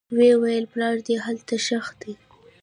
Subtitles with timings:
[0.15, 2.13] ويې ويل پلار دې هلته ښخ دى.